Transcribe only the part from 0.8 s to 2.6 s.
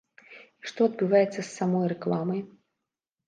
адбываецца з самой рэкламай?